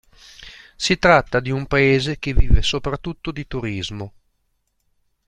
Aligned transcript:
Si 0.77 0.97
tratta 0.97 1.39
di 1.39 1.51
un 1.51 1.67
paese 1.67 2.17
che 2.17 2.33
vive 2.33 2.63
soprattutto 2.63 3.29
di 3.29 3.45
turismo. 3.45 4.13